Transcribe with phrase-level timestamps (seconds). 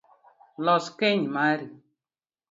[0.65, 1.65] Los keny mari